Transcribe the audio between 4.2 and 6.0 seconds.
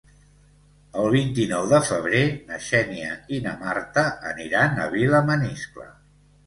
aniran a Vilamaniscle.